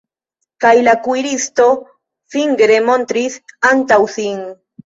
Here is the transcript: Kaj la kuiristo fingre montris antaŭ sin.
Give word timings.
Kaj 0.63 0.71
la 0.87 0.95
kuiristo 1.07 1.67
fingre 2.37 2.81
montris 2.89 3.39
antaŭ 3.73 4.01
sin. 4.19 4.45